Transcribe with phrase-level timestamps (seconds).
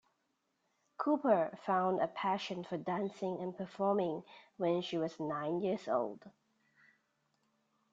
[0.97, 4.23] Cooper found a passion for dancing and performing
[4.57, 6.23] when she was nine years old.